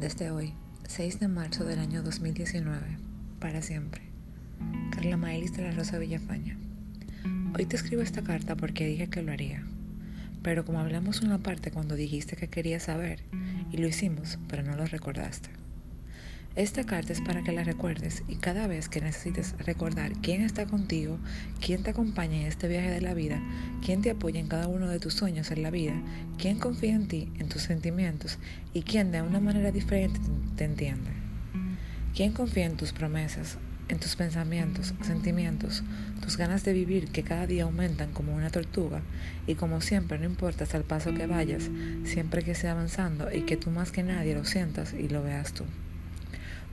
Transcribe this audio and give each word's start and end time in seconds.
Desde 0.00 0.30
hoy, 0.30 0.54
6 0.86 1.18
de 1.18 1.26
marzo 1.26 1.64
del 1.64 1.80
año 1.80 2.04
2019, 2.04 2.86
para 3.40 3.62
siempre. 3.62 4.02
Carla 4.92 5.16
Maelis 5.16 5.54
de 5.54 5.62
la 5.62 5.72
Rosa 5.72 5.98
Villafaña. 5.98 6.56
Hoy 7.58 7.66
te 7.66 7.74
escribo 7.74 8.02
esta 8.02 8.22
carta 8.22 8.54
porque 8.54 8.86
dije 8.86 9.08
que 9.08 9.22
lo 9.22 9.32
haría. 9.32 9.64
Pero 10.44 10.64
como 10.64 10.78
hablamos 10.78 11.22
una 11.22 11.38
parte 11.38 11.72
cuando 11.72 11.96
dijiste 11.96 12.36
que 12.36 12.46
querías 12.46 12.84
saber, 12.84 13.24
y 13.72 13.78
lo 13.78 13.88
hicimos, 13.88 14.38
pero 14.46 14.62
no 14.62 14.76
lo 14.76 14.86
recordaste. 14.86 15.50
Esta 16.58 16.82
carta 16.82 17.12
es 17.12 17.20
para 17.20 17.44
que 17.44 17.52
la 17.52 17.62
recuerdes 17.62 18.24
y 18.26 18.34
cada 18.34 18.66
vez 18.66 18.88
que 18.88 19.00
necesites 19.00 19.54
recordar 19.64 20.10
quién 20.22 20.42
está 20.42 20.66
contigo, 20.66 21.16
quién 21.64 21.84
te 21.84 21.90
acompaña 21.90 22.40
en 22.40 22.46
este 22.48 22.66
viaje 22.66 22.90
de 22.90 23.00
la 23.00 23.14
vida, 23.14 23.40
quién 23.86 24.02
te 24.02 24.10
apoya 24.10 24.40
en 24.40 24.48
cada 24.48 24.66
uno 24.66 24.88
de 24.88 24.98
tus 24.98 25.14
sueños 25.14 25.52
en 25.52 25.62
la 25.62 25.70
vida, 25.70 25.94
quién 26.36 26.58
confía 26.58 26.96
en 26.96 27.06
ti, 27.06 27.30
en 27.38 27.48
tus 27.48 27.62
sentimientos 27.62 28.40
y 28.74 28.82
quién 28.82 29.12
de 29.12 29.22
una 29.22 29.38
manera 29.38 29.70
diferente 29.70 30.18
te 30.56 30.64
entiende. 30.64 31.12
Quién 32.12 32.32
confía 32.32 32.66
en 32.66 32.76
tus 32.76 32.92
promesas, 32.92 33.56
en 33.88 34.00
tus 34.00 34.16
pensamientos, 34.16 34.94
sentimientos, 35.02 35.84
tus 36.20 36.36
ganas 36.36 36.64
de 36.64 36.72
vivir 36.72 37.12
que 37.12 37.22
cada 37.22 37.46
día 37.46 37.62
aumentan 37.62 38.10
como 38.10 38.34
una 38.34 38.50
tortuga 38.50 39.02
y 39.46 39.54
como 39.54 39.80
siempre 39.80 40.18
no 40.18 40.24
importa 40.24 40.64
hasta 40.64 40.76
el 40.76 40.82
paso 40.82 41.14
que 41.14 41.28
vayas, 41.28 41.70
siempre 42.02 42.42
que 42.42 42.56
sea 42.56 42.72
avanzando 42.72 43.32
y 43.32 43.42
que 43.42 43.56
tú 43.56 43.70
más 43.70 43.92
que 43.92 44.02
nadie 44.02 44.34
lo 44.34 44.44
sientas 44.44 44.92
y 44.92 45.06
lo 45.06 45.22
veas 45.22 45.52
tú 45.52 45.62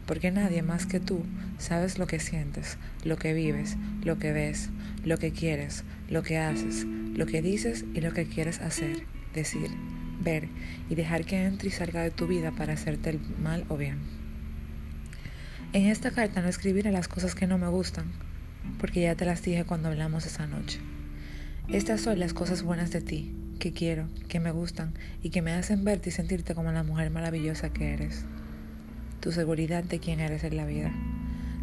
porque 0.05 0.32
nadie 0.32 0.62
más 0.62 0.86
que 0.86 1.00
tú 1.00 1.23
sabes 1.58 1.98
lo 1.98 2.08
que 2.08 2.20
sientes, 2.20 2.77
lo 3.04 3.18
que 3.18 3.34
vives, 3.34 3.77
lo 4.04 4.18
que 4.20 4.31
ves, 4.31 4.70
lo 5.04 5.18
que 5.18 5.31
quieres, 5.31 5.84
lo 6.09 6.23
que 6.23 6.38
haces, 6.38 6.86
lo 6.86 7.26
que 7.26 7.41
dices 7.41 7.86
y 7.94 8.02
lo 8.02 8.14
que 8.14 8.26
quieres 8.26 8.59
hacer, 8.59 9.05
decir, 9.34 9.70
ver 10.22 10.48
y 10.89 10.95
dejar 10.95 11.26
que 11.26 11.44
entre 11.44 11.70
y 11.70 11.72
salga 11.72 12.03
de 12.03 12.11
tu 12.11 12.28
vida 12.28 12.52
para 12.52 12.73
hacerte 12.73 13.09
el 13.09 13.20
mal 13.42 13.66
o 13.70 13.78
bien. 13.78 14.00
En 15.73 15.88
esta 15.88 16.11
carta 16.11 16.42
no 16.42 16.48
escribiré 16.48 16.92
las 16.92 17.08
cosas 17.08 17.36
que 17.36 17.48
no 17.48 17.58
me 17.58 17.67
gustan, 17.67 18.06
porque 18.80 19.02
ya 19.02 19.16
te 19.16 19.26
las 19.26 19.42
dije 19.42 19.66
cuando 19.66 19.89
hablamos 19.89 20.26
esa 20.26 20.48
noche. 20.48 20.80
Estas 21.67 22.02
son 22.02 22.20
las 22.20 22.33
cosas 22.33 22.61
buenas 22.61 22.92
de 22.92 23.02
ti, 23.02 23.36
que 23.59 23.73
quiero, 23.73 24.08
que 24.30 24.39
me 24.39 24.52
gustan 24.52 24.94
y 25.23 25.31
que 25.31 25.42
me 25.42 25.52
hacen 25.52 25.83
verte 25.83 26.09
y 26.09 26.11
sentirte 26.11 26.53
como 26.53 26.72
la 26.72 26.83
mujer 26.83 27.09
maravillosa 27.09 27.73
que 27.73 27.94
eres 27.94 28.26
tu 29.26 29.31
seguridad 29.31 29.84
de 29.84 29.98
quién 29.98 30.20
eres 30.20 30.44
en 30.44 30.56
la 30.56 30.68
vida. 30.68 30.94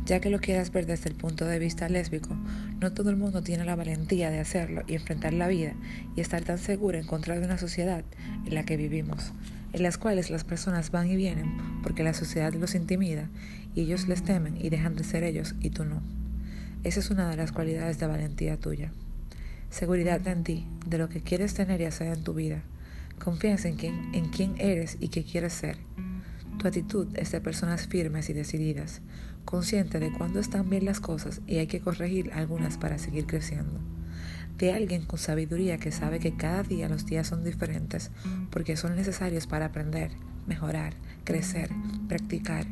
Ya 0.04 0.18
que 0.18 0.30
lo 0.30 0.40
quieras 0.40 0.72
ver 0.72 0.84
desde 0.84 1.08
el 1.08 1.14
punto 1.14 1.44
de 1.44 1.60
vista 1.60 1.88
lésbico, 1.88 2.36
no 2.80 2.92
todo 2.92 3.08
el 3.10 3.16
mundo 3.16 3.44
tiene 3.44 3.64
la 3.64 3.76
valentía 3.76 4.30
de 4.30 4.40
hacerlo 4.40 4.82
y 4.88 4.96
enfrentar 4.96 5.32
la 5.32 5.46
vida 5.46 5.74
y 6.16 6.22
estar 6.22 6.42
tan 6.42 6.58
seguro 6.58 6.98
en 6.98 7.06
contra 7.06 7.38
de 7.38 7.46
una 7.46 7.58
sociedad 7.58 8.02
en 8.46 8.54
la 8.56 8.64
que 8.64 8.76
vivimos, 8.76 9.32
en 9.72 9.84
las 9.84 9.96
cuales 9.96 10.28
las 10.28 10.42
personas 10.42 10.90
van 10.90 11.08
y 11.08 11.14
vienen 11.14 11.56
porque 11.84 12.02
la 12.02 12.14
sociedad 12.14 12.52
los 12.52 12.74
intimida 12.74 13.28
y 13.76 13.82
ellos 13.82 14.08
les 14.08 14.24
temen 14.24 14.56
y 14.60 14.68
dejan 14.68 14.96
de 14.96 15.04
ser 15.04 15.22
ellos 15.22 15.54
y 15.60 15.70
tú 15.70 15.84
no. 15.84 16.02
Esa 16.82 16.98
es 16.98 17.10
una 17.10 17.30
de 17.30 17.36
las 17.36 17.52
cualidades 17.52 18.00
de 18.00 18.08
valentía 18.08 18.56
tuya. 18.56 18.90
Seguridad 19.70 20.26
en 20.26 20.42
ti, 20.42 20.66
de 20.84 20.98
lo 20.98 21.08
que 21.08 21.20
quieres 21.20 21.54
tener 21.54 21.80
y 21.80 21.84
hacer 21.84 22.08
en 22.08 22.24
tu 22.24 22.34
vida. 22.34 22.60
Confianza 23.22 23.68
en 23.68 23.76
quién, 23.76 24.12
en 24.16 24.30
quién 24.30 24.56
eres 24.58 24.96
y 24.98 25.10
qué 25.10 25.22
quieres 25.22 25.52
ser 25.52 25.76
tu 26.58 26.68
actitud 26.68 27.08
es 27.14 27.32
de 27.32 27.40
personas 27.40 27.86
firmes 27.86 28.30
y 28.30 28.32
decididas, 28.32 29.00
consciente 29.44 29.98
de 29.98 30.12
cuándo 30.12 30.40
están 30.40 30.70
bien 30.70 30.84
las 30.84 31.00
cosas 31.00 31.40
y 31.46 31.56
hay 31.56 31.66
que 31.66 31.80
corregir 31.80 32.32
algunas 32.32 32.78
para 32.78 32.98
seguir 32.98 33.26
creciendo. 33.26 33.80
De 34.58 34.72
alguien 34.72 35.04
con 35.04 35.18
sabiduría 35.18 35.78
que 35.78 35.90
sabe 35.90 36.20
que 36.20 36.36
cada 36.36 36.62
día 36.62 36.88
los 36.88 37.06
días 37.06 37.26
son 37.26 37.42
diferentes 37.42 38.10
porque 38.50 38.76
son 38.76 38.94
necesarios 38.94 39.46
para 39.46 39.66
aprender, 39.66 40.12
mejorar, 40.46 40.94
crecer, 41.24 41.70
practicar, 42.08 42.66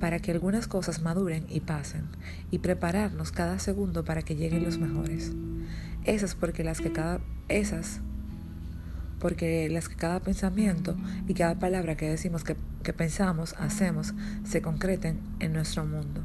para 0.00 0.18
que 0.18 0.30
algunas 0.30 0.68
cosas 0.68 1.02
maduren 1.02 1.46
y 1.48 1.60
pasen, 1.60 2.04
y 2.50 2.58
prepararnos 2.58 3.32
cada 3.32 3.58
segundo 3.58 4.04
para 4.04 4.22
que 4.22 4.36
lleguen 4.36 4.64
los 4.64 4.78
mejores. 4.78 5.32
Esas 6.04 6.34
porque 6.34 6.64
las 6.64 6.80
que 6.80 6.92
cada 6.92 7.20
esas 7.48 8.00
porque 9.18 9.68
las 9.70 9.88
que 9.88 9.96
cada 9.96 10.20
pensamiento 10.20 10.96
y 11.26 11.34
cada 11.34 11.58
palabra 11.58 11.96
que 11.96 12.08
decimos 12.08 12.44
que, 12.44 12.56
pensamos, 12.92 13.54
hacemos, 13.58 14.14
se 14.44 14.62
concreten 14.62 15.18
en 15.40 15.52
nuestro 15.52 15.84
mundo. 15.84 16.22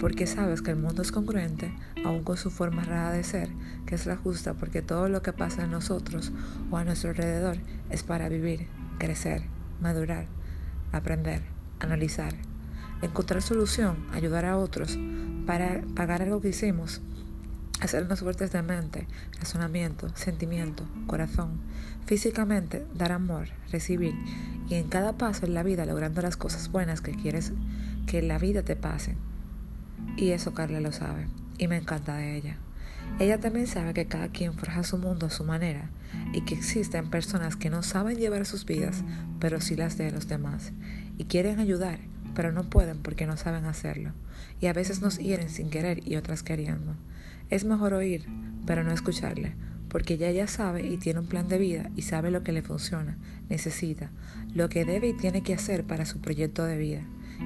Porque 0.00 0.26
sabes 0.26 0.62
que 0.62 0.70
el 0.70 0.76
mundo 0.76 1.02
es 1.02 1.12
congruente, 1.12 1.72
aun 2.04 2.24
con 2.24 2.36
su 2.36 2.50
forma 2.50 2.84
rara 2.84 3.12
de 3.12 3.24
ser, 3.24 3.48
que 3.86 3.94
es 3.94 4.06
la 4.06 4.16
justa, 4.16 4.54
porque 4.54 4.82
todo 4.82 5.08
lo 5.08 5.22
que 5.22 5.32
pasa 5.32 5.64
en 5.64 5.70
nosotros 5.70 6.32
o 6.70 6.76
a 6.76 6.84
nuestro 6.84 7.10
alrededor 7.10 7.58
es 7.90 8.02
para 8.02 8.28
vivir, 8.28 8.66
crecer, 8.98 9.42
madurar, 9.80 10.26
aprender, 10.92 11.42
analizar, 11.80 12.34
encontrar 13.02 13.42
solución, 13.42 13.96
ayudar 14.12 14.44
a 14.44 14.56
otros, 14.56 14.98
para 15.46 15.82
pagar 15.94 16.22
algo 16.22 16.40
que 16.40 16.50
hicimos, 16.50 17.00
hacernos 17.80 18.20
fuertes 18.20 18.52
de 18.52 18.62
mente, 18.62 19.06
razonamiento, 19.38 20.08
sentimiento, 20.16 20.84
corazón, 21.06 21.60
físicamente, 22.06 22.84
dar 22.94 23.12
amor, 23.12 23.48
recibir 23.70 24.14
y 24.68 24.74
en 24.74 24.88
cada 24.88 25.14
paso 25.14 25.46
en 25.46 25.54
la 25.54 25.62
vida 25.62 25.86
logrando 25.86 26.22
las 26.22 26.36
cosas 26.36 26.70
buenas 26.70 27.00
que 27.00 27.12
quieres 27.12 27.52
que 28.06 28.22
la 28.22 28.38
vida 28.38 28.62
te 28.62 28.76
pasen. 28.76 29.16
Y 30.16 30.30
eso 30.30 30.54
Carla 30.54 30.80
lo 30.80 30.92
sabe 30.92 31.28
y 31.58 31.68
me 31.68 31.76
encanta 31.76 32.16
de 32.16 32.36
ella. 32.36 32.56
Ella 33.18 33.38
también 33.38 33.66
sabe 33.66 33.94
que 33.94 34.06
cada 34.06 34.28
quien 34.28 34.54
forja 34.54 34.84
su 34.84 34.98
mundo 34.98 35.26
a 35.26 35.30
su 35.30 35.44
manera 35.44 35.90
y 36.32 36.42
que 36.42 36.54
existen 36.54 37.10
personas 37.10 37.56
que 37.56 37.70
no 37.70 37.82
saben 37.82 38.18
llevar 38.18 38.46
sus 38.46 38.64
vidas, 38.64 39.02
pero 39.40 39.60
sí 39.60 39.76
las 39.76 39.96
de 39.96 40.10
los 40.10 40.28
demás 40.28 40.72
y 41.18 41.24
quieren 41.24 41.58
ayudar, 41.58 41.98
pero 42.34 42.52
no 42.52 42.64
pueden 42.64 42.98
porque 42.98 43.26
no 43.26 43.36
saben 43.36 43.64
hacerlo. 43.64 44.12
Y 44.60 44.66
a 44.66 44.72
veces 44.72 45.00
nos 45.00 45.18
hieren 45.18 45.48
sin 45.48 45.70
querer 45.70 46.06
y 46.06 46.16
otras 46.16 46.42
queriendo. 46.42 46.94
Es 47.50 47.64
mejor 47.64 47.94
oír, 47.94 48.24
pero 48.66 48.84
no 48.84 48.92
escucharle, 48.92 49.54
porque 49.88 50.14
ella 50.14 50.30
ya 50.30 50.46
sabe 50.46 50.86
y 50.86 50.98
tiene 50.98 51.20
un 51.20 51.26
plan 51.26 51.48
de 51.48 51.58
vida 51.58 51.90
y 51.96 52.02
sabe 52.02 52.30
lo 52.30 52.42
que 52.42 52.52
le 52.52 52.62
funciona, 52.62 53.16
necesita, 53.48 54.10
lo 54.54 54.68
que 54.68 54.84
debe 54.84 55.08
y 55.08 55.16
tiene 55.16 55.42
que 55.42 55.54
hacer 55.54 55.84
para 55.84 56.06
su 56.06 56.20
proyecto 56.20 56.64
de 56.64 56.76
vida 56.76 57.02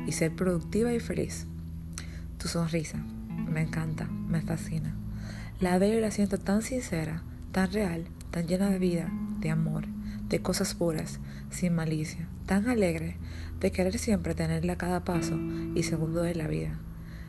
y 0.07 0.13
ser 0.13 0.35
productiva 0.35 0.93
y 0.93 1.01
feliz. 1.01 1.47
Tu 2.39 2.49
sonrisa, 2.49 2.99
me 3.29 3.63
encanta, 3.63 4.07
me 4.07 4.41
fascina. 4.41 4.95
La 5.61 5.79
veo 5.79 5.99
y 5.99 6.01
la 6.01 6.11
siento 6.11 6.39
tan 6.39 6.63
sincera, 6.63 7.23
tan 7.53 7.73
real, 7.73 8.05
tan 8.31 8.47
llena 8.49 8.71
de 8.71 8.79
vida, 8.79 9.09
de 9.39 9.51
amor, 9.51 9.85
de 10.33 10.41
cosas 10.41 10.75
puras, 10.75 11.21
sin 11.51 11.75
malicia, 11.75 12.27
tan 12.47 12.67
alegre, 12.67 13.19
de 13.61 13.71
querer 13.71 13.99
siempre 13.99 14.35
tenerla 14.35 14.73
a 14.73 14.79
cada 14.79 15.05
paso 15.05 15.39
y 15.75 15.83
segundo 15.83 16.23
de 16.23 16.35
la 16.35 16.49
vida. 16.49 16.79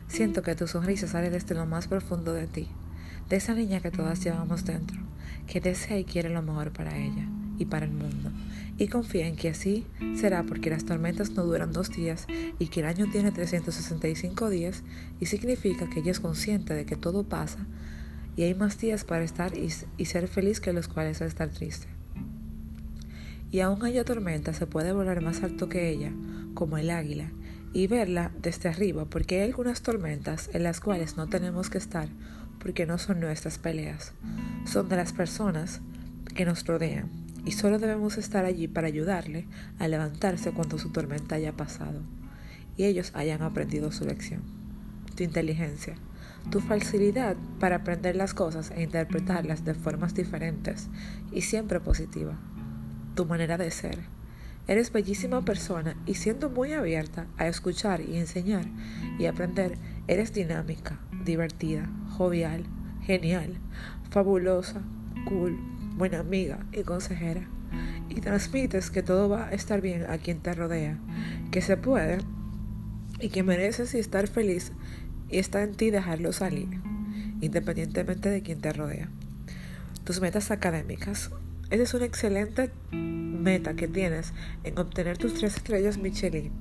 Siento 0.08 0.40
que 0.40 0.54
tu 0.54 0.66
sonrisa 0.66 1.06
sale 1.06 1.28
desde 1.28 1.54
lo 1.54 1.66
más 1.66 1.86
profundo 1.86 2.32
de 2.32 2.46
ti, 2.46 2.66
de 3.28 3.36
esa 3.36 3.52
niña 3.52 3.80
que 3.80 3.90
todas 3.90 4.24
llevamos 4.24 4.64
dentro, 4.64 4.96
que 5.46 5.60
desea 5.60 5.98
y 5.98 6.04
quiere 6.06 6.30
lo 6.30 6.40
mejor 6.40 6.72
para 6.72 6.96
ella 6.96 7.28
y 7.58 7.66
para 7.66 7.84
el 7.84 7.92
mundo. 7.92 8.30
Y 8.78 8.88
confía 8.88 9.26
en 9.26 9.36
que 9.36 9.50
así 9.50 9.86
será 10.16 10.42
porque 10.44 10.70
las 10.70 10.86
tormentas 10.86 11.32
no 11.32 11.44
duran 11.44 11.74
dos 11.74 11.90
días 11.90 12.26
y 12.58 12.68
que 12.68 12.80
el 12.80 12.86
año 12.86 13.06
tiene 13.12 13.32
365 13.32 14.48
días 14.48 14.82
y 15.20 15.26
significa 15.26 15.90
que 15.90 16.00
ella 16.00 16.12
es 16.12 16.20
consciente 16.20 16.72
de 16.72 16.86
que 16.86 16.96
todo 16.96 17.22
pasa 17.22 17.66
y 18.34 18.44
hay 18.44 18.54
más 18.54 18.78
días 18.78 19.04
para 19.04 19.24
estar 19.24 19.52
y, 19.58 19.68
ser 20.06 20.26
feliz 20.26 20.60
que 20.60 20.72
los 20.72 20.88
cuales 20.88 21.20
estar 21.20 21.50
triste. 21.50 21.93
Y 23.54 23.60
aún 23.60 23.84
haya 23.84 24.04
tormenta, 24.04 24.52
se 24.52 24.66
puede 24.66 24.92
volar 24.92 25.22
más 25.22 25.44
alto 25.44 25.68
que 25.68 25.88
ella, 25.88 26.10
como 26.54 26.76
el 26.76 26.90
águila, 26.90 27.30
y 27.72 27.86
verla 27.86 28.32
desde 28.42 28.68
arriba, 28.68 29.04
porque 29.04 29.36
hay 29.36 29.46
algunas 29.46 29.80
tormentas 29.80 30.50
en 30.54 30.64
las 30.64 30.80
cuales 30.80 31.16
no 31.16 31.28
tenemos 31.28 31.70
que 31.70 31.78
estar, 31.78 32.08
porque 32.58 32.84
no 32.84 32.98
son 32.98 33.20
nuestras 33.20 33.58
peleas, 33.58 34.12
son 34.66 34.88
de 34.88 34.96
las 34.96 35.12
personas 35.12 35.80
que 36.34 36.44
nos 36.44 36.66
rodean, 36.66 37.08
y 37.44 37.52
solo 37.52 37.78
debemos 37.78 38.18
estar 38.18 38.44
allí 38.44 38.66
para 38.66 38.88
ayudarle 38.88 39.46
a 39.78 39.86
levantarse 39.86 40.50
cuando 40.50 40.76
su 40.76 40.90
tormenta 40.90 41.36
haya 41.36 41.52
pasado, 41.52 42.00
y 42.76 42.86
ellos 42.86 43.12
hayan 43.14 43.42
aprendido 43.42 43.92
su 43.92 44.04
lección. 44.04 44.42
Tu 45.14 45.22
inteligencia, 45.22 45.94
tu 46.50 46.58
facilidad 46.58 47.36
para 47.60 47.76
aprender 47.76 48.16
las 48.16 48.34
cosas 48.34 48.72
e 48.72 48.82
interpretarlas 48.82 49.64
de 49.64 49.74
formas 49.74 50.12
diferentes 50.12 50.88
y 51.30 51.42
siempre 51.42 51.78
positiva, 51.78 52.36
tu 53.14 53.26
manera 53.26 53.56
de 53.56 53.70
ser, 53.70 53.98
Eres 54.66 54.92
bellísima 54.92 55.42
persona 55.42 55.94
y 56.06 56.14
siendo 56.14 56.48
muy 56.48 56.72
abierta 56.72 57.26
a 57.36 57.48
escuchar 57.48 58.00
y 58.00 58.16
enseñar 58.16 58.64
y 59.18 59.26
aprender, 59.26 59.76
eres 60.08 60.32
dinámica, 60.32 60.98
divertida, 61.22 61.90
jovial, 62.16 62.64
genial, 63.02 63.58
fabulosa, 64.08 64.80
cool, 65.28 65.58
buena 65.96 66.20
amiga 66.20 66.64
y 66.72 66.82
consejera. 66.82 67.46
Y 68.08 68.22
transmites 68.22 68.90
que 68.90 69.02
todo 69.02 69.28
va 69.28 69.48
a 69.48 69.52
estar 69.52 69.82
bien 69.82 70.06
a 70.08 70.16
quien 70.16 70.40
te 70.40 70.54
rodea, 70.54 70.96
que 71.50 71.60
se 71.60 71.76
puede 71.76 72.18
y 73.20 73.28
que 73.28 73.42
mereces 73.42 73.94
estar 73.94 74.28
feliz 74.28 74.72
y 75.28 75.38
está 75.38 75.62
en 75.62 75.74
ti 75.74 75.90
dejarlo 75.90 76.32
salir, 76.32 76.68
independientemente 77.42 78.30
de 78.30 78.40
quien 78.40 78.62
te 78.62 78.72
rodea. 78.72 79.10
Tus 80.04 80.22
metas 80.22 80.50
académicas. 80.50 81.30
Eres 81.74 81.92
un 81.92 82.02
excelente 82.02 82.70
meta 82.92 83.74
que 83.74 83.88
tienes 83.88 84.32
en 84.62 84.78
obtener 84.78 85.18
tus 85.18 85.34
tres 85.34 85.56
estrellas 85.56 85.98
Michelin. 85.98 86.52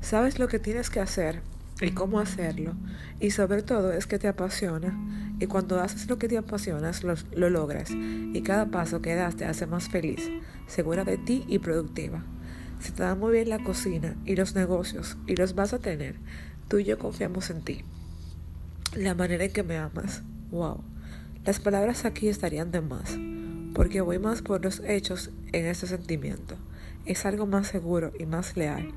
Sabes 0.00 0.38
lo 0.38 0.48
que 0.48 0.58
tienes 0.58 0.88
que 0.88 0.98
hacer 0.98 1.42
y 1.78 1.90
cómo 1.90 2.20
hacerlo. 2.20 2.72
Y 3.20 3.32
sobre 3.32 3.60
todo 3.60 3.92
es 3.92 4.06
que 4.06 4.18
te 4.18 4.28
apasiona. 4.28 4.98
Y 5.38 5.44
cuando 5.44 5.78
haces 5.78 6.08
lo 6.08 6.16
que 6.16 6.28
te 6.28 6.38
apasionas, 6.38 7.04
lo, 7.04 7.16
lo, 7.34 7.50
logras. 7.50 7.90
Y 7.90 8.40
cada 8.40 8.70
paso 8.70 9.02
que 9.02 9.14
das 9.14 9.36
te 9.36 9.44
hace 9.44 9.66
más 9.66 9.90
feliz, 9.90 10.26
segura 10.66 11.04
de 11.04 11.18
ti 11.18 11.44
y 11.48 11.58
productiva. 11.58 12.24
Se 12.80 12.92
te 12.92 13.02
da 13.02 13.14
muy 13.14 13.32
bien 13.32 13.50
la 13.50 13.62
cocina 13.62 14.16
y 14.24 14.36
los 14.36 14.54
negocios 14.54 15.18
y 15.26 15.36
los 15.36 15.54
vas 15.54 15.74
a 15.74 15.80
tener. 15.80 16.14
Tú 16.68 16.78
y 16.78 16.84
yo 16.84 16.98
confiamos 16.98 17.50
en 17.50 17.60
ti. 17.60 17.84
La 18.94 19.14
manera 19.14 19.44
en 19.44 19.52
que 19.52 19.62
me 19.62 19.76
amas. 19.76 20.22
Wow. 20.50 20.82
Las 21.44 21.60
palabras 21.60 22.06
aquí 22.06 22.28
estarían 22.28 22.70
de 22.70 22.80
más. 22.80 23.18
Porque 23.76 24.00
voy 24.00 24.18
más 24.18 24.40
por 24.40 24.64
los 24.64 24.80
hechos 24.80 25.30
en 25.52 25.66
este 25.66 25.86
sentimiento. 25.86 26.56
Es 27.04 27.26
algo 27.26 27.44
más 27.44 27.66
seguro 27.66 28.10
y 28.18 28.24
más 28.24 28.56
leal. 28.56 28.88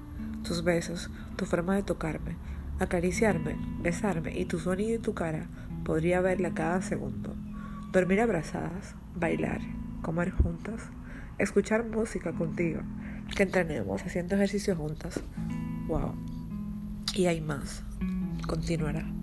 Tus 0.43 0.63
besos, 0.63 1.09
tu 1.35 1.45
forma 1.45 1.75
de 1.75 1.83
tocarme, 1.83 2.37
acariciarme, 2.79 3.57
besarme 3.81 4.39
y 4.39 4.45
tu 4.45 4.57
sonido 4.57 4.95
y 4.95 4.99
tu 4.99 5.13
cara 5.13 5.47
podría 5.83 6.21
verla 6.21 6.53
cada 6.53 6.81
segundo. 6.81 7.35
Dormir 7.91 8.21
abrazadas, 8.21 8.95
bailar, 9.15 9.59
comer 10.01 10.31
juntas, 10.31 10.81
escuchar 11.39 11.85
música 11.85 12.31
contigo, 12.31 12.79
que 13.35 13.43
entrenemos 13.43 14.01
haciendo 14.03 14.35
ejercicio 14.35 14.77
juntas. 14.77 15.19
Wow. 15.87 16.15
Y 17.15 17.25
hay 17.25 17.41
más. 17.41 17.83
Continuará. 18.47 19.18